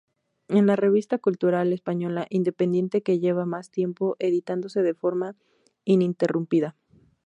Es 0.47 0.63
la 0.63 0.75
revista 0.75 1.19
cultural 1.19 1.73
española 1.73 2.25
independiente 2.31 3.03
que 3.03 3.19
lleva 3.19 3.45
más 3.45 3.69
tiempo 3.69 4.15
editándose 4.17 4.81
de 4.81 4.95
forma 4.95 5.35
ininterrumpida. 5.85 6.75